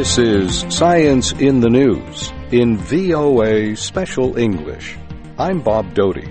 This 0.00 0.16
is 0.16 0.60
Science 0.70 1.32
in 1.32 1.60
the 1.60 1.68
News 1.68 2.32
in 2.52 2.78
VOA 2.78 3.76
Special 3.76 4.38
English. 4.38 4.96
I'm 5.38 5.60
Bob 5.60 5.92
Doughty. 5.92 6.26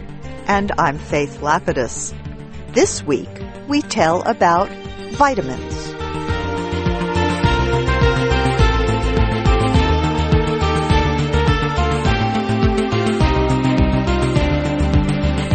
And 0.47 0.71
I'm 0.79 0.97
Faith 0.97 1.37
Lapidus. 1.41 2.15
This 2.73 3.03
week, 3.03 3.29
we 3.67 3.83
tell 3.83 4.23
about 4.23 4.69
vitamins. 5.11 5.93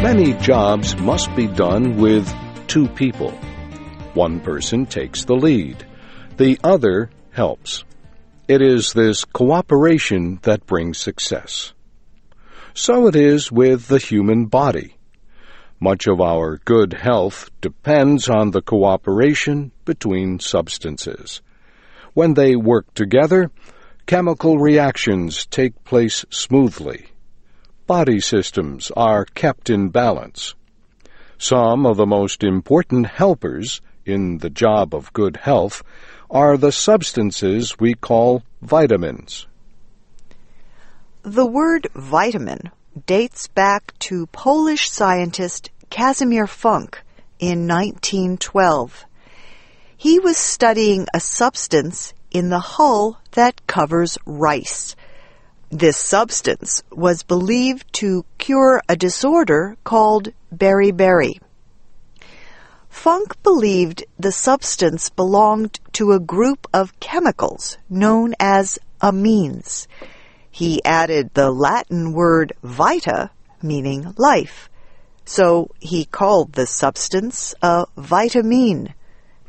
Many 0.05 0.35
jobs 0.35 0.97
must 0.99 1.35
be 1.35 1.49
done 1.49 1.97
with 1.97 2.33
two 2.69 2.87
people. 2.87 3.33
One 4.13 4.39
person 4.39 4.87
takes 4.87 5.25
the 5.25 5.35
lead, 5.35 5.85
the 6.37 6.61
other 6.63 7.11
helps. 7.33 7.83
It 8.47 8.61
is 8.61 8.93
this 8.93 9.25
cooperation 9.25 10.39
that 10.43 10.67
brings 10.67 10.99
success. 10.99 11.73
So 12.75 13.07
it 13.07 13.17
is 13.17 13.51
with 13.51 13.89
the 13.89 13.99
human 13.99 14.47
body. 14.47 14.99
Much 15.81 16.07
of 16.07 16.21
our 16.21 16.59
good 16.67 16.93
health 16.93 17.49
depends 17.63 18.29
on 18.29 18.51
the 18.51 18.61
cooperation 18.61 19.73
between 19.87 20.41
substances. 20.41 21.41
When 22.13 22.35
they 22.35 22.55
work 22.55 22.93
together, 22.93 23.51
chemical 24.05 24.59
reactions 24.59 25.47
take 25.47 25.83
place 25.85 26.27
smoothly. 26.29 27.07
Body 27.87 28.21
systems 28.21 28.91
are 28.95 29.25
kept 29.25 29.71
in 29.71 29.89
balance. 29.89 30.55
Some 31.39 31.87
of 31.87 31.97
the 31.97 32.07
most 32.07 32.45
important 32.45 33.07
helpers 33.07 33.81
in 34.05 34.39
the 34.39 34.51
job 34.51 34.95
of 34.95 35.15
good 35.15 35.39
health 35.39 35.83
are 36.31 36.57
the 36.57 36.73
substances 36.73 37.79
we 37.79 37.95
call 37.95 38.43
vitamins. 38.63 39.47
The 41.23 41.47
word 41.47 41.89
vitamin 41.95 42.71
dates 43.07 43.49
back 43.49 43.99
to 44.01 44.27
Polish 44.27 44.91
scientist 44.91 45.71
Casimir 45.91 46.47
Funk 46.47 47.01
in 47.39 47.67
1912. 47.67 49.05
He 49.97 50.19
was 50.19 50.37
studying 50.37 51.07
a 51.15 51.21
substance 51.21 52.13
in 52.31 52.51
the 52.51 52.59
hull 52.59 53.21
that 53.33 53.67
covers 53.67 54.19
rice. 54.27 54.97
This 55.71 55.97
substance 55.97 56.83
was 56.91 57.23
believed 57.23 57.93
to 57.95 58.25
cure 58.39 58.83
a 58.89 58.97
disorder 58.97 59.77
called 59.83 60.29
beriberi. 60.55 61.41
Funk 62.95 63.43
believed 63.43 64.05
the 64.19 64.33
substance 64.33 65.11
belonged 65.11 65.79
to 65.93 66.13
a 66.13 66.21
group 66.21 66.67
of 66.73 66.99
chemicals 67.01 67.77
known 67.91 68.35
as 68.41 68.79
amines. 69.03 69.87
He 70.51 70.83
added 70.85 71.35
the 71.35 71.51
Latin 71.51 72.15
word 72.15 72.55
vita, 72.63 73.31
meaning 73.61 74.15
life. 74.17 74.71
So 75.27 75.69
he 75.81 76.07
called 76.07 76.53
the 76.53 76.67
substance 76.67 77.55
a 77.61 77.87
vitamine, 77.99 78.95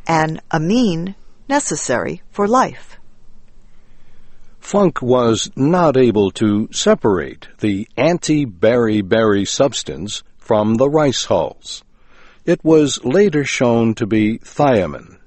an 0.05 0.41
amine 0.51 1.15
necessary 1.47 2.23
for 2.31 2.49
life. 2.49 2.97
Funk 4.59 5.01
was 5.01 5.49
not 5.55 5.95
able 5.95 6.31
to 6.31 6.67
separate 6.73 7.47
the 7.59 7.87
anti-beriberi 7.95 9.47
substance 9.47 10.23
from 10.37 10.75
the 10.75 10.89
rice 10.89 11.25
hulls. 11.25 11.84
It 12.45 12.63
was 12.63 13.03
later 13.03 13.43
shown 13.43 13.95
to 13.95 14.05
be 14.05 14.37
thiamine. 14.37 15.17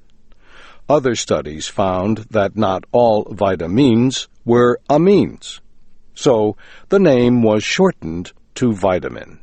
Other 0.89 1.17
studies 1.17 1.67
found 1.67 2.19
that 2.31 2.56
not 2.56 2.84
all 2.93 3.25
vitamins 3.33 4.29
were 4.45 4.79
amines, 4.89 5.59
so 6.15 6.57
the 6.91 7.01
name 7.01 7.43
was 7.43 7.65
shortened 7.65 8.33
to 8.55 8.73
vitamin. 8.73 9.41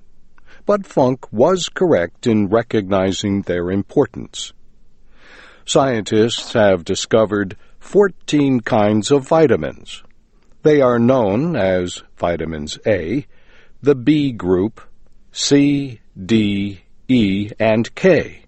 But 0.66 0.88
Funk 0.88 1.31
was 1.34 1.68
correct 1.68 2.25
in 2.25 2.47
recognizing 2.47 3.41
their 3.41 3.69
importance. 3.69 4.53
Scientists 5.66 6.53
have 6.53 6.85
discovered 6.85 7.58
14 7.80 8.62
kinds 8.62 9.12
of 9.12 9.28
vitamins. 9.28 10.02
They 10.64 10.80
are 10.80 10.97
known 10.97 11.58
as 11.58 12.03
vitamins 12.16 12.80
A, 12.88 13.28
the 13.81 13.96
B 13.96 14.31
group, 14.31 14.80
C, 15.34 16.00
D, 16.25 16.84
E, 17.07 17.51
and 17.59 17.93
K. 17.93 18.45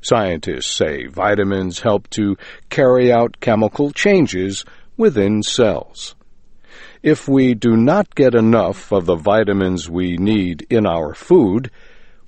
Scientists 0.00 0.70
say 0.70 1.06
vitamins 1.06 1.80
help 1.80 2.08
to 2.10 2.36
carry 2.68 3.10
out 3.10 3.40
chemical 3.40 3.90
changes 3.90 4.64
within 4.96 5.42
cells. 5.42 6.14
If 7.02 7.26
we 7.26 7.54
do 7.54 7.76
not 7.76 8.14
get 8.14 8.34
enough 8.34 8.92
of 8.92 9.06
the 9.06 9.16
vitamins 9.16 9.90
we 9.90 10.16
need 10.16 10.66
in 10.70 10.86
our 10.86 11.14
food, 11.14 11.70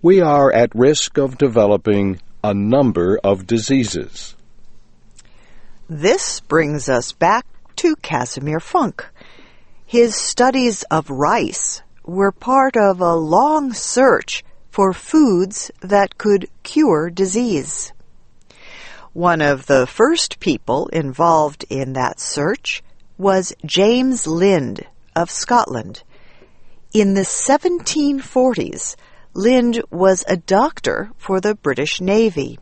we 0.03 0.21
are 0.21 0.53
at 0.53 0.75
risk 0.75 1.17
of 1.17 1.39
developing 1.39 2.21
a 2.43 2.53
number 2.53 3.19
of 3.23 3.47
diseases. 3.47 4.35
This 5.89 6.41
brings 6.41 6.89
us 6.89 7.13
back 7.13 7.47
to 7.77 7.95
Casimir 7.97 8.61
Funk. 8.61 9.07
His 9.85 10.17
studies 10.17 10.83
of 10.91 11.11
rice 11.11 11.83
were 12.05 12.33
part 12.33 12.77
of 12.77 13.01
a 13.01 13.15
long 13.15 13.73
search 13.73 14.43
for 14.77 14.93
foods 14.93 15.71
that 15.81 16.19
could 16.19 16.47
cure 16.63 17.09
disease. 17.09 17.95
One 19.15 19.41
of 19.41 19.65
the 19.65 19.87
first 19.87 20.39
people 20.39 20.89
involved 20.89 21.65
in 21.71 21.95
that 21.95 22.21
search 22.21 22.83
was 23.17 23.55
James 23.65 24.27
Lind 24.27 24.85
of 25.15 25.31
Scotland. 25.31 26.03
In 26.93 27.15
the 27.15 27.23
1740s, 27.23 28.97
Lind 29.33 29.83
was 29.91 30.27
a 30.29 30.37
doctor 30.37 31.11
for 31.17 31.41
the 31.41 31.55
British 31.55 32.03
Navy. 32.03 32.59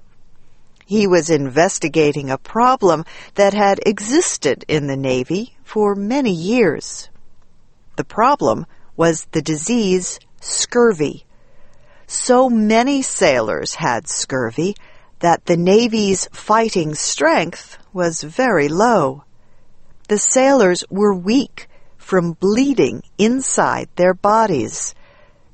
He 0.87 1.09
was 1.09 1.29
investigating 1.31 2.31
a 2.31 2.39
problem 2.39 3.05
that 3.35 3.55
had 3.55 3.81
existed 3.85 4.65
in 4.69 4.87
the 4.87 4.97
Navy 4.97 5.57
for 5.65 5.97
many 5.97 6.33
years. 6.33 7.09
The 7.97 8.05
problem 8.05 8.67
was 8.97 9.27
the 9.33 9.43
disease 9.43 10.21
scurvy, 10.41 11.27
so 12.07 12.51
many 12.51 13.03
sailors 13.03 13.77
had 13.77 14.09
scurvy 14.09 14.75
that 15.21 15.47
the 15.47 15.57
Navy's 15.57 16.29
fighting 16.33 16.95
strength 16.95 17.79
was 17.93 18.23
very 18.23 18.69
low. 18.69 19.25
The 20.09 20.19
sailors 20.19 20.85
were 20.91 21.15
weak 21.15 21.69
from 21.97 22.33
bleeding 22.33 23.03
inside 23.17 23.89
their 23.97 24.13
bodies. 24.13 24.95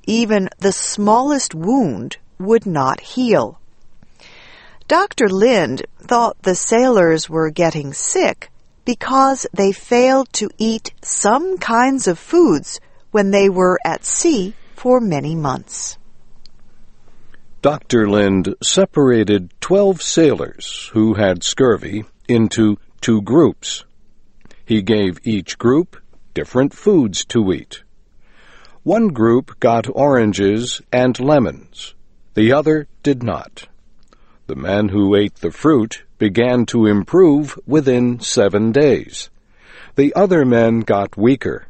Even 0.06 0.48
the 0.58 0.72
smallest 0.72 1.54
wound 1.54 2.16
would 2.38 2.66
not 2.66 3.00
heal. 3.00 3.60
Dr. 4.88 5.28
Lind 5.28 5.86
thought 6.00 6.42
the 6.42 6.56
sailors 6.56 7.30
were 7.30 7.50
getting 7.50 7.92
sick 7.92 8.50
because 8.84 9.46
they 9.52 9.70
failed 9.70 10.32
to 10.32 10.50
eat 10.58 10.92
some 11.00 11.58
kinds 11.58 12.08
of 12.08 12.18
foods 12.18 12.80
when 13.12 13.30
they 13.30 13.48
were 13.48 13.78
at 13.84 14.04
sea 14.04 14.54
for 14.74 15.00
many 15.00 15.36
months. 15.36 15.96
Dr. 17.62 18.08
Lind 18.08 18.54
separated 18.62 19.52
12 19.60 20.00
sailors 20.00 20.90
who 20.94 21.12
had 21.12 21.44
scurvy 21.44 22.06
into 22.26 22.78
two 23.02 23.20
groups. 23.20 23.84
He 24.64 24.80
gave 24.80 25.18
each 25.24 25.58
group 25.58 25.98
different 26.32 26.72
foods 26.72 27.22
to 27.26 27.52
eat. 27.52 27.82
One 28.82 29.08
group 29.08 29.60
got 29.60 29.94
oranges 29.94 30.80
and 30.90 31.20
lemons. 31.20 31.94
The 32.32 32.50
other 32.50 32.88
did 33.02 33.22
not. 33.22 33.68
The 34.46 34.56
men 34.56 34.88
who 34.88 35.14
ate 35.14 35.34
the 35.34 35.50
fruit 35.50 36.04
began 36.16 36.64
to 36.66 36.86
improve 36.86 37.58
within 37.66 38.20
seven 38.20 38.72
days. 38.72 39.28
The 39.96 40.14
other 40.14 40.46
men 40.46 40.80
got 40.80 41.18
weaker. 41.18 41.66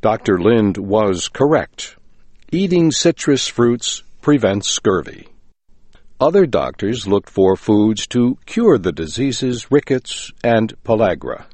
Dr. 0.00 0.40
Lind 0.40 0.78
was 0.78 1.28
correct. 1.28 1.96
Eating 2.50 2.92
citrus 2.92 3.46
fruits 3.46 4.02
prevents 4.26 4.68
scurvy. 4.68 5.28
Other 6.18 6.46
doctors 6.46 7.06
looked 7.06 7.30
for 7.30 7.54
foods 7.54 8.08
to 8.08 8.36
cure 8.44 8.76
the 8.76 8.90
diseases 8.90 9.70
rickets 9.70 10.32
and 10.42 10.74
pellagra. 10.82 11.44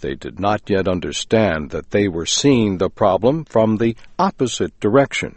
They 0.00 0.14
did 0.14 0.38
not 0.38 0.68
yet 0.68 0.86
understand 0.86 1.70
that 1.70 1.92
they 1.92 2.08
were 2.08 2.26
seeing 2.26 2.76
the 2.76 2.90
problem 2.90 3.46
from 3.46 3.78
the 3.78 3.96
opposite 4.18 4.78
direction. 4.80 5.36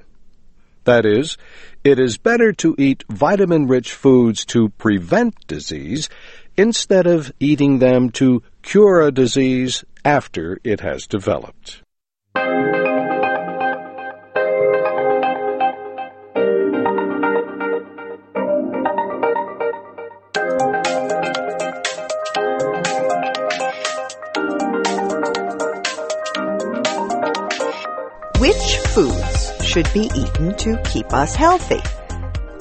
That 0.83 1.05
is, 1.05 1.37
it 1.85 1.99
is 1.99 2.17
better 2.17 2.51
to 2.51 2.75
eat 2.77 3.05
vitamin 3.09 3.67
rich 3.67 3.93
foods 3.93 4.43
to 4.47 4.67
prevent 4.77 5.47
disease 5.47 6.09
instead 6.57 7.07
of 7.07 7.31
eating 7.39 7.79
them 7.79 8.09
to 8.19 8.43
cure 8.61 8.99
a 8.99 9.11
disease 9.13 9.85
after 10.03 10.59
it 10.65 10.81
has 10.81 11.07
developed. 11.07 11.81
Foods 28.97 29.51
should 29.63 29.87
be 29.93 30.09
eaten 30.15 30.55
to 30.57 30.81
keep 30.81 31.13
us 31.13 31.35
healthy? 31.35 31.79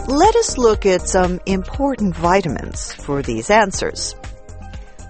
Let 0.06 0.37
us 0.37 0.59
look 0.59 0.85
at 0.85 1.09
some 1.09 1.41
important 1.47 2.15
vitamins 2.15 2.93
for 2.93 3.23
these 3.23 3.49
answers. 3.49 4.15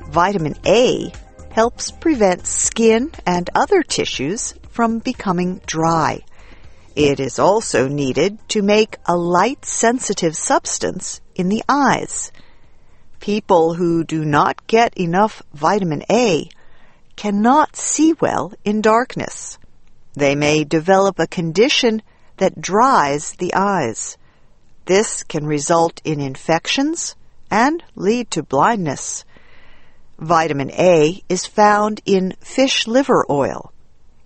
Vitamin 0.09 0.55
A 0.65 1.13
helps 1.51 1.91
prevent 1.91 2.47
skin 2.47 3.11
and 3.27 3.51
other 3.57 3.83
tissues 3.83 4.55
from 4.71 5.01
becoming 5.01 5.61
dry. 5.67 6.21
It 6.95 7.19
is 7.19 7.41
also 7.41 7.89
needed 7.89 8.39
to 8.51 8.63
make 8.63 8.97
a 9.05 9.17
light 9.17 9.65
sensitive 9.65 10.37
substance 10.37 11.21
in 11.35 11.49
the 11.49 11.65
eyes. 11.69 12.31
People 13.19 13.75
who 13.75 14.05
do 14.05 14.25
not 14.25 14.69
get 14.69 14.97
enough 14.97 15.43
vitamin 15.53 16.05
A 16.09 16.49
cannot 17.17 17.75
see 17.75 18.13
well 18.13 18.53
in 18.65 18.81
darkness. 18.81 19.59
They 20.17 20.35
may 20.35 20.65
develop 20.65 21.19
a 21.19 21.27
condition 21.27 22.01
that 22.39 22.61
dries 22.61 23.33
the 23.33 23.53
eyes. 23.55 24.17
This 24.87 25.23
can 25.23 25.47
result 25.47 26.01
in 26.05 26.21
infections 26.21 27.15
and 27.51 27.85
lead 27.95 28.31
to 28.31 28.43
blindness. 28.43 29.27
Vitamin 30.19 30.71
A 30.71 31.23
is 31.29 31.45
found 31.45 32.01
in 32.07 32.35
fish 32.41 32.87
liver 32.87 33.27
oil. 33.29 33.73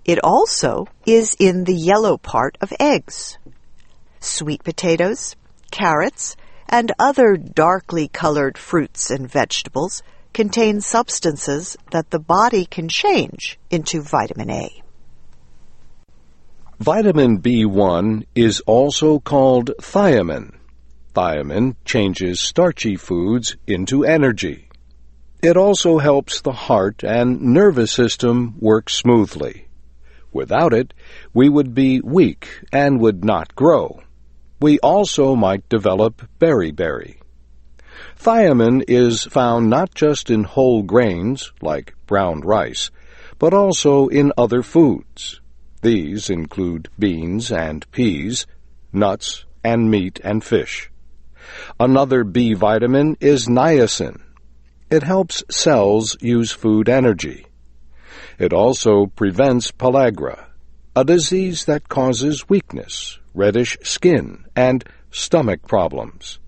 It 0.04 0.22
also 0.22 0.87
is 1.04 1.37
in 1.40 1.64
the 1.64 1.75
yellow 1.75 2.16
part 2.16 2.56
of 2.60 2.72
eggs. 2.78 3.37
Sweet 4.20 4.62
potatoes, 4.62 5.34
carrots, 5.72 6.37
and 6.69 6.92
other 7.00 7.37
darkly 7.37 8.06
colored 8.06 8.56
fruits 8.56 9.10
and 9.10 9.28
vegetables 9.28 10.04
contain 10.32 10.81
substances 10.81 11.76
that 11.90 12.10
the 12.10 12.20
body 12.20 12.64
can 12.64 12.88
change 12.88 13.58
into 13.70 14.00
vitamin 14.00 14.50
A. 14.50 14.82
Vitamin 16.80 17.42
B1 17.42 18.24
is 18.34 18.60
also 18.60 19.18
called 19.18 19.70
thiamine. 19.82 20.54
Thiamine 21.14 21.76
changes 21.84 22.40
starchy 22.40 22.96
foods 22.96 23.54
into 23.66 24.02
energy. 24.02 24.70
It 25.42 25.58
also 25.58 25.98
helps 25.98 26.40
the 26.40 26.52
heart 26.52 27.04
and 27.04 27.42
nervous 27.42 27.92
system 27.92 28.54
work 28.60 28.88
smoothly. 28.88 29.68
Without 30.32 30.72
it, 30.72 30.94
we 31.34 31.50
would 31.50 31.74
be 31.74 32.00
weak 32.00 32.48
and 32.72 32.98
would 32.98 33.26
not 33.26 33.54
grow. 33.54 34.00
We 34.58 34.78
also 34.78 35.36
might 35.36 35.68
develop 35.68 36.26
beriberi. 36.38 37.16
Thiamine 38.18 38.84
is 38.88 39.24
found 39.24 39.68
not 39.68 39.94
just 39.94 40.30
in 40.30 40.44
whole 40.44 40.82
grains, 40.82 41.52
like 41.60 41.94
brown 42.06 42.40
rice, 42.40 42.90
but 43.38 43.52
also 43.52 44.08
in 44.08 44.32
other 44.38 44.62
foods. 44.62 45.39
These 45.82 46.28
include 46.28 46.88
beans 46.98 47.50
and 47.50 47.90
peas, 47.90 48.46
nuts, 48.92 49.46
and 49.64 49.90
meat 49.90 50.20
and 50.22 50.44
fish. 50.44 50.90
Another 51.78 52.22
B 52.24 52.54
vitamin 52.54 53.16
is 53.20 53.46
niacin. 53.46 54.20
It 54.90 55.02
helps 55.02 55.42
cells 55.50 56.16
use 56.20 56.52
food 56.52 56.88
energy. 56.88 57.46
It 58.38 58.52
also 58.52 59.06
prevents 59.06 59.70
pellagra, 59.70 60.46
a 60.94 61.04
disease 61.04 61.64
that 61.64 61.88
causes 61.88 62.48
weakness, 62.48 63.18
reddish 63.34 63.78
skin, 63.82 64.44
and 64.54 64.84
stomach 65.10 65.66
problems. 65.66 66.38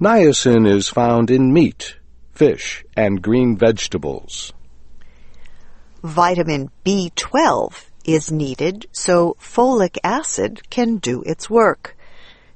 Niacin 0.00 0.66
is 0.66 0.88
found 0.88 1.30
in 1.30 1.52
meat, 1.52 1.96
fish, 2.32 2.84
and 2.96 3.22
green 3.22 3.56
vegetables. 3.56 4.52
Vitamin 6.02 6.70
B12 6.84 7.90
is 8.04 8.30
needed 8.30 8.86
so 8.92 9.36
folic 9.40 9.98
acid 10.04 10.68
can 10.70 10.96
do 10.96 11.22
its 11.22 11.48
work. 11.48 11.96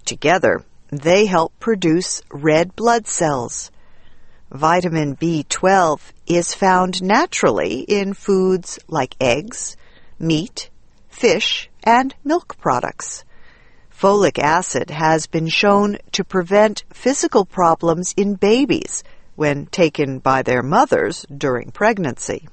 Together, 0.04 0.64
they 0.90 1.26
help 1.26 1.52
produce 1.60 2.22
red 2.30 2.74
blood 2.76 3.06
cells. 3.06 3.70
Vitamin 4.50 5.16
B12 5.16 6.00
is 6.26 6.54
found 6.54 7.02
naturally 7.02 7.80
in 7.80 8.14
foods 8.14 8.78
like 8.88 9.14
eggs, 9.20 9.76
meat, 10.18 10.70
fish, 11.08 11.68
and 11.84 12.14
milk 12.24 12.56
products. 12.58 13.24
Folic 13.90 14.38
acid 14.38 14.90
has 14.90 15.26
been 15.26 15.48
shown 15.48 15.98
to 16.12 16.24
prevent 16.24 16.84
physical 16.92 17.44
problems 17.44 18.14
in 18.16 18.34
babies 18.34 19.02
when 19.34 19.66
taken 19.66 20.20
by 20.20 20.42
their 20.42 20.62
mothers 20.62 21.26
during 21.36 21.70
pregnancy. 21.70 22.48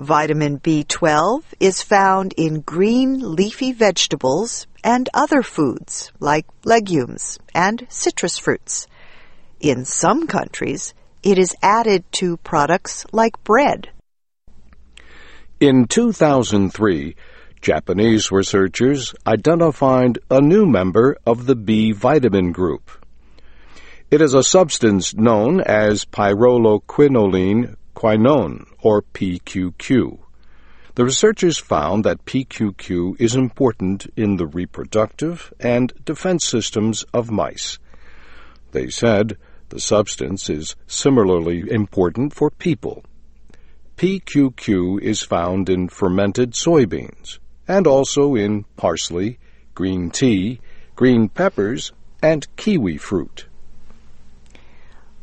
Vitamin 0.00 0.58
B12 0.58 1.42
is 1.60 1.82
found 1.82 2.32
in 2.38 2.62
green 2.62 3.34
leafy 3.34 3.70
vegetables 3.70 4.66
and 4.82 5.10
other 5.12 5.42
foods 5.42 6.10
like 6.18 6.46
legumes 6.64 7.38
and 7.54 7.86
citrus 7.90 8.38
fruits. 8.38 8.86
In 9.60 9.84
some 9.84 10.26
countries, 10.26 10.94
it 11.22 11.36
is 11.36 11.54
added 11.62 12.10
to 12.12 12.38
products 12.38 13.04
like 13.12 13.44
bread. 13.44 13.90
In 15.60 15.86
2003, 15.86 17.14
Japanese 17.60 18.32
researchers 18.32 19.14
identified 19.26 20.18
a 20.30 20.40
new 20.40 20.64
member 20.64 21.18
of 21.26 21.44
the 21.44 21.56
B 21.56 21.92
vitamin 21.92 22.52
group. 22.52 22.90
It 24.10 24.22
is 24.22 24.32
a 24.32 24.42
substance 24.42 25.12
known 25.12 25.60
as 25.60 26.06
pyrroloquinoline 26.06 27.76
quinone, 27.94 28.66
or 28.82 29.02
PQQ. 29.02 30.18
The 30.94 31.04
researchers 31.04 31.58
found 31.58 32.04
that 32.04 32.24
PQQ 32.24 33.20
is 33.20 33.34
important 33.34 34.06
in 34.16 34.36
the 34.36 34.46
reproductive 34.46 35.52
and 35.60 35.92
defense 36.04 36.44
systems 36.44 37.04
of 37.14 37.30
mice. 37.30 37.78
They 38.72 38.90
said 38.90 39.36
the 39.70 39.80
substance 39.80 40.50
is 40.50 40.76
similarly 40.86 41.70
important 41.70 42.34
for 42.34 42.50
people. 42.50 43.04
PQQ 43.96 45.00
is 45.00 45.22
found 45.22 45.68
in 45.68 45.88
fermented 45.88 46.52
soybeans 46.52 47.38
and 47.68 47.86
also 47.86 48.34
in 48.34 48.64
parsley, 48.76 49.38
green 49.74 50.10
tea, 50.10 50.60
green 50.96 51.28
peppers, 51.28 51.92
and 52.22 52.46
kiwi 52.56 52.96
fruit. 52.96 53.46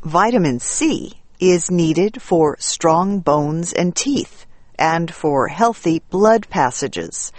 Vitamin 0.02 0.60
C 0.60 1.20
is 1.40 1.70
needed 1.70 2.20
for 2.20 2.56
strong 2.58 3.20
bones 3.20 3.72
and 3.72 3.94
teeth 3.94 4.46
and 4.78 5.12
for 5.12 5.48
healthy 5.48 6.02
blood 6.10 6.48
passages. 6.48 7.32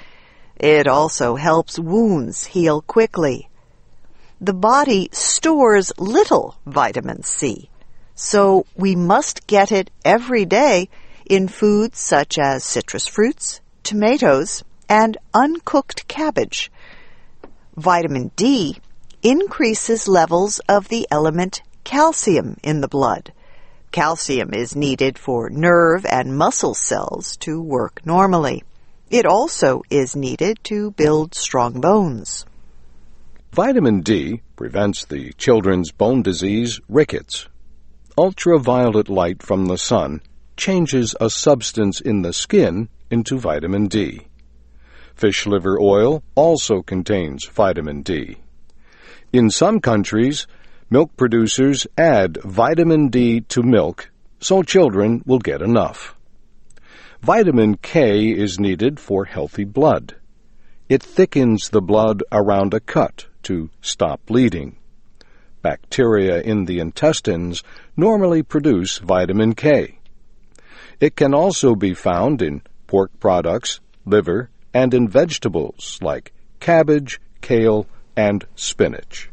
It 0.56 0.88
also 0.88 1.36
helps 1.36 1.80
wounds 1.80 2.46
heal 2.46 2.82
quickly. 2.82 3.50
The 4.42 4.54
body 4.54 5.10
stores 5.12 5.92
little 5.98 6.58
vitamin 6.66 7.24
C, 7.24 7.70
so 8.16 8.66
we 8.76 8.96
must 8.96 9.48
get 9.48 9.72
it 9.72 9.90
every 10.04 10.46
day 10.46 10.90
in 11.26 11.48
foods 11.48 12.00
such 12.00 12.38
as 12.38 12.64
citrus 12.64 13.08
fruits, 13.08 13.62
tomatoes, 13.84 14.64
and 14.90 15.18
uncooked 15.34 16.08
cabbage. 16.08 16.72
Vitamin 17.76 18.32
D 18.36 18.78
increases 19.22 20.08
levels 20.08 20.60
of 20.68 20.88
the 20.90 21.08
element 21.12 21.62
calcium 21.84 22.58
in 22.64 22.82
the 22.82 22.88
blood. 22.88 23.32
Calcium 23.92 24.54
is 24.54 24.76
needed 24.76 25.18
for 25.18 25.50
nerve 25.50 26.06
and 26.06 26.38
muscle 26.38 26.76
cells 26.76 27.36
to 27.38 27.62
work 27.62 28.06
normally. 28.06 28.64
It 29.10 29.26
also 29.26 29.82
is 29.90 30.16
needed 30.16 30.60
to 30.66 30.92
build 30.92 31.34
strong 31.34 31.82
bones. 31.82 32.46
Vitamin 33.52 34.02
D 34.02 34.42
prevents 34.56 35.06
the 35.06 35.34
children's 35.34 35.92
bone 35.92 36.22
disease 36.22 36.80
rickets. 36.88 37.48
Ultraviolet 38.16 39.10
light 39.10 39.42
from 39.42 39.66
the 39.66 39.78
sun 39.78 40.22
changes 40.56 41.16
a 41.20 41.30
substance 41.32 42.00
in 42.00 42.22
the 42.22 42.34
skin 42.34 42.90
into 43.10 43.40
vitamin 43.40 43.88
D. 43.88 44.28
Fish 45.16 45.48
liver 45.48 45.80
oil 45.82 46.22
also 46.36 46.84
contains 46.84 47.46
vitamin 47.46 48.04
D. 48.04 48.38
In 49.34 49.50
some 49.50 49.80
countries, 49.80 50.46
milk 50.90 51.16
producers 51.16 51.86
add 51.98 52.38
vitamin 52.44 53.10
D 53.10 53.42
to 53.42 53.62
milk 53.62 54.10
so 54.40 54.64
children 54.64 55.22
will 55.26 55.40
get 55.40 55.62
enough. 55.62 56.16
Vitamin 57.22 57.76
K 57.76 58.30
is 58.30 58.60
needed 58.60 59.00
for 59.00 59.26
healthy 59.26 59.66
blood. 59.66 60.16
It 60.88 61.04
thickens 61.04 61.70
the 61.70 61.82
blood 61.82 62.24
around 62.32 62.74
a 62.74 62.80
cut 62.80 63.26
to 63.44 63.70
stop 63.82 64.26
bleeding. 64.26 64.78
Bacteria 65.62 66.42
in 66.42 66.66
the 66.66 66.80
intestines 66.80 67.64
normally 67.98 68.42
produce 68.42 68.98
vitamin 68.98 69.54
K. 69.54 70.00
It 71.00 71.16
can 71.16 71.34
also 71.34 71.76
be 71.76 71.94
found 71.94 72.42
in 72.42 72.62
pork 72.88 73.12
products, 73.20 73.82
liver, 74.06 74.50
and 74.74 74.94
in 74.94 75.08
vegetables 75.08 76.00
like 76.02 76.34
cabbage, 76.60 77.20
kale, 77.42 77.86
and 78.16 78.46
spinach. 78.56 79.30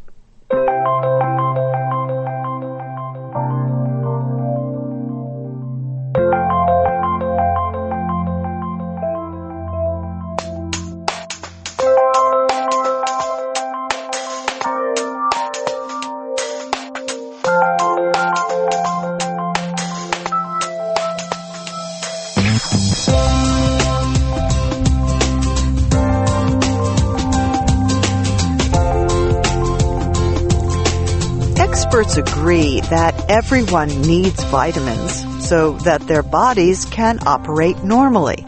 Experts 32.07 32.31
agree 32.31 32.81
that 32.83 33.29
everyone 33.29 33.89
needs 34.03 34.43
vitamins 34.45 35.25
so 35.47 35.73
that 35.79 36.01
their 36.07 36.23
bodies 36.23 36.85
can 36.85 37.19
operate 37.27 37.83
normally. 37.83 38.45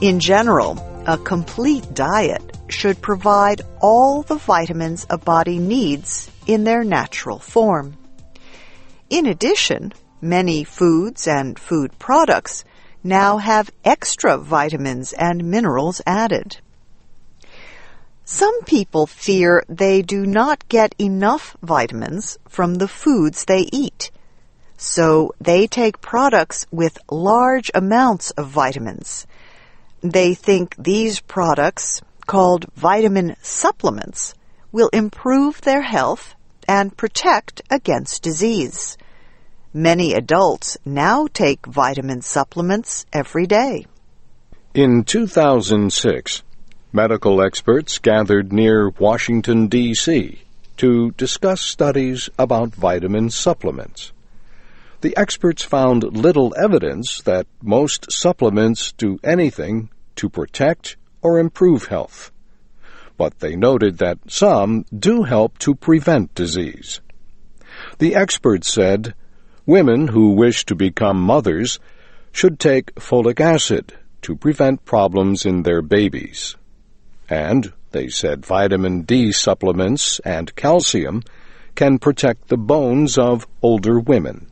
In 0.00 0.18
general, 0.18 0.78
a 1.06 1.18
complete 1.18 1.94
diet 1.94 2.42
should 2.68 3.00
provide 3.02 3.62
all 3.80 4.22
the 4.22 4.36
vitamins 4.36 5.06
a 5.10 5.18
body 5.18 5.58
needs 5.58 6.30
in 6.46 6.64
their 6.64 6.84
natural 6.84 7.38
form. 7.38 7.96
In 9.10 9.26
addition, 9.26 9.92
many 10.20 10.64
foods 10.64 11.26
and 11.26 11.58
food 11.58 11.98
products 11.98 12.64
now 13.02 13.38
have 13.38 13.70
extra 13.84 14.38
vitamins 14.38 15.12
and 15.12 15.44
minerals 15.44 16.00
added. 16.06 16.58
Some 18.32 18.62
people 18.62 19.08
fear 19.08 19.64
they 19.68 20.02
do 20.02 20.24
not 20.24 20.68
get 20.68 20.94
enough 21.00 21.56
vitamins 21.62 22.38
from 22.48 22.76
the 22.76 22.86
foods 22.86 23.44
they 23.44 23.68
eat. 23.72 24.12
So 24.76 25.34
they 25.40 25.66
take 25.66 26.00
products 26.00 26.64
with 26.70 26.96
large 27.10 27.72
amounts 27.74 28.30
of 28.30 28.46
vitamins. 28.46 29.26
They 30.00 30.34
think 30.34 30.76
these 30.78 31.18
products, 31.18 32.02
called 32.28 32.66
vitamin 32.76 33.34
supplements, 33.42 34.34
will 34.70 34.90
improve 34.92 35.62
their 35.62 35.82
health 35.82 36.36
and 36.68 36.96
protect 36.96 37.62
against 37.68 38.22
disease. 38.22 38.96
Many 39.74 40.14
adults 40.14 40.78
now 40.84 41.26
take 41.26 41.66
vitamin 41.66 42.22
supplements 42.22 43.06
every 43.12 43.48
day. 43.48 43.86
In 44.72 45.02
2006, 45.02 46.44
medical 46.92 47.42
experts 47.42 47.98
gathered 47.98 48.52
near 48.52 48.90
Washington, 48.90 49.68
D.C. 49.68 50.42
to 50.76 51.10
discuss 51.12 51.60
studies 51.60 52.28
about 52.38 52.74
vitamin 52.74 53.30
supplements. 53.30 54.12
The 55.00 55.16
experts 55.16 55.62
found 55.62 56.02
little 56.02 56.54
evidence 56.58 57.22
that 57.22 57.46
most 57.62 58.10
supplements 58.12 58.92
do 58.92 59.18
anything 59.24 59.90
to 60.16 60.28
protect 60.28 60.96
or 61.22 61.38
improve 61.38 61.86
health. 61.86 62.30
But 63.16 63.38
they 63.38 63.56
noted 63.56 63.98
that 63.98 64.18
some 64.28 64.84
do 64.96 65.22
help 65.22 65.58
to 65.58 65.74
prevent 65.74 66.34
disease. 66.34 67.00
The 67.98 68.14
experts 68.14 68.72
said 68.72 69.14
Women 69.66 70.08
who 70.08 70.30
wish 70.30 70.64
to 70.66 70.74
become 70.74 71.20
mothers 71.20 71.78
should 72.32 72.58
take 72.58 72.94
folic 72.96 73.38
acid 73.38 73.92
to 74.22 74.34
prevent 74.34 74.84
problems 74.84 75.46
in 75.46 75.62
their 75.62 75.80
babies. 75.80 76.56
And, 77.30 77.72
they 77.92 78.08
said, 78.08 78.44
vitamin 78.44 79.02
D 79.02 79.30
supplements 79.30 80.18
and 80.20 80.54
calcium 80.56 81.22
can 81.76 81.98
protect 81.98 82.48
the 82.48 82.58
bones 82.58 83.16
of 83.16 83.46
older 83.62 83.98
women. 84.00 84.48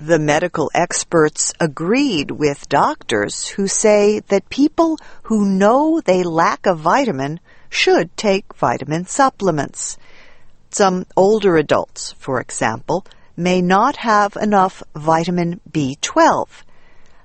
The 0.00 0.18
medical 0.18 0.70
experts 0.72 1.52
agreed 1.60 2.30
with 2.30 2.70
doctors 2.70 3.48
who 3.48 3.66
say 3.66 4.20
that 4.28 4.48
people 4.48 4.98
who 5.24 5.44
know 5.44 6.00
they 6.00 6.22
lack 6.22 6.64
a 6.64 6.74
vitamin 6.74 7.38
should 7.68 8.16
take 8.16 8.54
vitamin 8.54 9.04
supplements. 9.04 9.98
Some 10.70 11.04
older 11.18 11.56
adults, 11.56 12.12
for 12.12 12.40
example, 12.40 13.04
may 13.36 13.60
not 13.60 13.96
have 13.96 14.36
enough 14.36 14.82
vitamin 14.94 15.60
B12. 15.70 16.48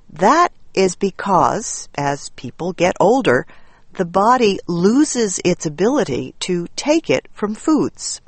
That 0.09 0.51
is 0.73 0.97
because, 0.97 1.87
as 1.95 2.29
people 2.31 2.73
get 2.73 2.97
older, 2.99 3.47
the 3.97 4.05
body 4.05 4.59
loses 4.67 5.39
its 5.45 5.65
ability 5.65 6.35
to 6.39 6.67
take 6.75 7.09
it 7.09 7.27
from 7.33 7.55
foods. 7.55 8.21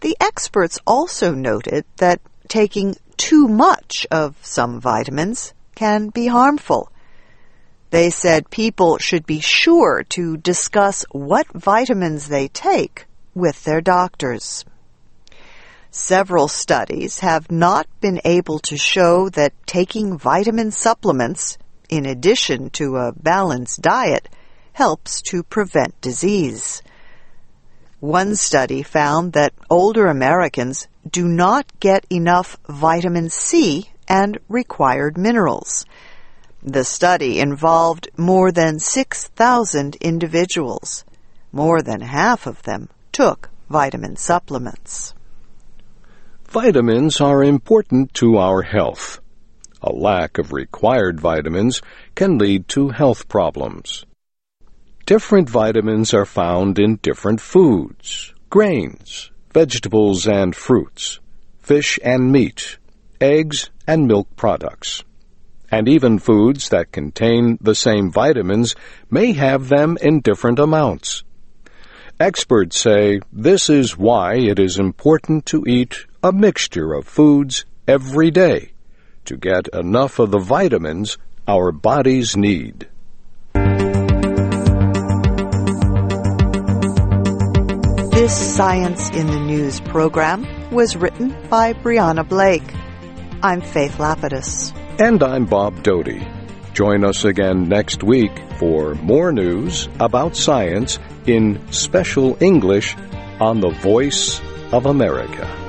The 0.00 0.16
experts 0.20 0.78
also 0.86 1.34
noted 1.34 1.84
that 1.96 2.20
taking 2.48 2.96
too 3.16 3.48
much 3.48 4.06
of 4.10 4.36
some 4.42 4.80
vitamins 4.80 5.52
can 5.74 6.08
be 6.08 6.28
harmful. 6.28 6.90
They 7.90 8.10
said 8.10 8.50
people 8.50 8.98
should 8.98 9.26
be 9.26 9.40
sure 9.40 10.04
to 10.10 10.36
discuss 10.36 11.04
what 11.10 11.46
vitamins 11.52 12.28
they 12.28 12.48
take 12.48 13.06
with 13.34 13.64
their 13.64 13.80
doctors. 13.80 14.64
Several 15.90 16.48
studies 16.48 17.20
have 17.20 17.50
not 17.50 17.86
been 18.00 18.20
able 18.24 18.58
to 18.60 18.76
show 18.76 19.28
that 19.30 19.54
taking 19.66 20.18
vitamin 20.18 20.70
supplements, 20.70 21.58
in 21.88 22.04
addition 22.04 22.70
to 22.70 22.96
a 22.96 23.12
balanced 23.12 23.80
diet, 23.80 24.28
helps 24.78 25.20
to 25.20 25.42
prevent 25.42 26.00
disease. 26.00 26.84
One 27.98 28.36
study 28.36 28.84
found 28.84 29.32
that 29.32 29.52
older 29.68 30.06
Americans 30.06 30.86
do 31.10 31.26
not 31.26 31.66
get 31.80 32.06
enough 32.08 32.56
vitamin 32.68 33.28
C 33.28 33.90
and 34.06 34.38
required 34.48 35.18
minerals. 35.18 35.84
The 36.62 36.84
study 36.84 37.40
involved 37.40 38.08
more 38.16 38.52
than 38.52 38.78
6,000 38.78 39.96
individuals. 39.96 41.04
More 41.50 41.82
than 41.82 42.00
half 42.00 42.46
of 42.46 42.62
them 42.62 42.88
took 43.10 43.50
vitamin 43.68 44.14
supplements. 44.14 45.12
Vitamins 46.50 47.20
are 47.20 47.42
important 47.42 48.14
to 48.14 48.36
our 48.36 48.62
health. 48.62 49.18
A 49.82 49.90
lack 49.92 50.38
of 50.38 50.52
required 50.52 51.18
vitamins 51.18 51.82
can 52.14 52.38
lead 52.38 52.68
to 52.68 52.90
health 52.90 53.26
problems. 53.26 54.04
Different 55.08 55.48
vitamins 55.48 56.12
are 56.12 56.26
found 56.26 56.78
in 56.78 56.96
different 56.96 57.40
foods, 57.40 58.34
grains, 58.50 59.30
vegetables 59.54 60.26
and 60.28 60.54
fruits, 60.54 61.18
fish 61.60 61.98
and 62.04 62.30
meat, 62.30 62.76
eggs 63.18 63.70
and 63.86 64.06
milk 64.06 64.28
products. 64.36 65.02
And 65.70 65.88
even 65.88 66.18
foods 66.18 66.68
that 66.68 66.92
contain 66.92 67.56
the 67.58 67.74
same 67.74 68.12
vitamins 68.12 68.74
may 69.10 69.32
have 69.32 69.70
them 69.70 69.96
in 70.02 70.20
different 70.20 70.58
amounts. 70.58 71.24
Experts 72.20 72.78
say 72.78 73.20
this 73.32 73.70
is 73.70 73.96
why 73.96 74.34
it 74.34 74.58
is 74.58 74.78
important 74.78 75.46
to 75.46 75.64
eat 75.66 76.04
a 76.22 76.32
mixture 76.32 76.92
of 76.92 77.08
foods 77.08 77.64
every 77.86 78.30
day 78.30 78.72
to 79.24 79.38
get 79.38 79.68
enough 79.68 80.18
of 80.18 80.32
the 80.32 80.38
vitamins 80.38 81.16
our 81.46 81.72
bodies 81.72 82.36
need. 82.36 82.88
This 88.18 88.56
Science 88.56 89.10
in 89.10 89.28
the 89.28 89.38
News 89.38 89.78
program 89.78 90.44
was 90.72 90.96
written 90.96 91.36
by 91.48 91.72
Brianna 91.72 92.28
Blake. 92.28 92.64
I'm 93.44 93.60
Faith 93.60 93.98
Lapidus. 93.98 94.74
And 95.00 95.22
I'm 95.22 95.46
Bob 95.46 95.84
Doughty. 95.84 96.26
Join 96.74 97.04
us 97.04 97.24
again 97.24 97.68
next 97.68 98.02
week 98.02 98.32
for 98.58 98.96
more 98.96 99.30
news 99.30 99.88
about 100.00 100.34
science 100.34 100.98
in 101.26 101.60
special 101.70 102.36
English 102.42 102.96
on 103.38 103.60
the 103.60 103.70
Voice 103.70 104.40
of 104.72 104.86
America. 104.86 105.67